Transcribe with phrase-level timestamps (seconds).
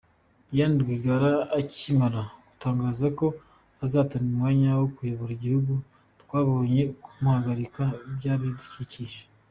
[0.49, 3.27] Diane Rwigara akimara gutangaza ko
[3.83, 5.73] azahatanira umwanya wo kuyobora igihugu
[6.21, 7.83] twabonye kumuharabika
[8.17, 9.19] byabikurikiye.